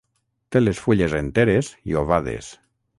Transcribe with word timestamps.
Té 0.55 0.61
les 0.61 0.81
fulles 0.85 1.15
enteres 1.21 1.73
i 1.93 2.01
ovades. 2.05 2.55